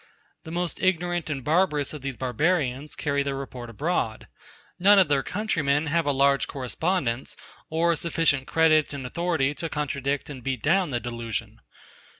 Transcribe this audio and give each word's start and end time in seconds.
The 0.45 0.51
most 0.51 0.81
ignorant 0.81 1.29
and 1.29 1.43
barbarous 1.43 1.93
of 1.93 2.01
these 2.01 2.17
barbarians 2.17 2.95
carry 2.95 3.21
the 3.21 3.35
report 3.35 3.69
abroad. 3.69 4.27
None 4.79 4.97
of 4.97 5.09
their 5.09 5.21
countrymen 5.21 5.85
have 5.85 6.07
a 6.07 6.11
large 6.11 6.47
correspondence, 6.47 7.37
or 7.69 7.95
sufficient 7.95 8.47
credit 8.47 8.93
and 8.93 9.05
authority 9.05 9.53
to 9.53 9.69
contradict 9.69 10.27
and 10.27 10.43
beat 10.43 10.63
down 10.63 10.89
the 10.89 10.99
delusion. 10.99 11.61